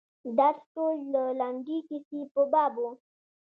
[0.37, 2.85] درس ټول د لنډې کیسې په باب و.